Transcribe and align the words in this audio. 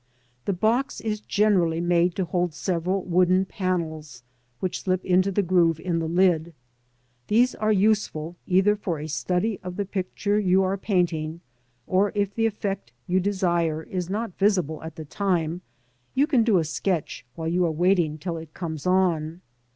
The 0.45 0.53
box 0.53 0.99
is 0.99 1.21
generally 1.21 1.79
made 1.79 2.15
to 2.15 2.25
hold 2.25 2.55
several 2.55 3.03
wood 3.03 3.45
panels, 3.47 4.23
which 4.59 4.81
slip 4.81 5.05
into 5.05 5.31
the 5.31 5.43
groove 5.43 5.79
in 5.79 5.99
the 5.99 6.07
lid. 6.07 6.55
These 7.27 7.53
are 7.53 7.71
useful 7.71 8.35
either 8.47 8.75
for 8.75 8.97
a 8.97 9.05
study 9.07 9.59
of 9.61 9.75
the 9.75 9.85
picture 9.85 10.39
you 10.39 10.63
are 10.63 10.75
painting, 10.75 11.41
or, 11.85 12.11
if 12.15 12.33
the 12.33 12.47
effect 12.47 12.91
you 13.05 13.19
desire 13.19 13.83
is 13.83 14.09
not 14.09 14.39
visible 14.39 14.81
at 14.81 14.95
the 14.95 15.05
time, 15.05 15.61
you 16.15 16.25
can 16.25 16.43
do 16.43 16.57
a 16.57 16.63
sketch 16.63 17.23
while 17.35 17.47
you 17.47 17.63
are 17.63 17.69
waiting 17.71 18.17
till 18.17 18.37
it 18.37 18.55
comes 18.55 18.87
on. 18.87 19.41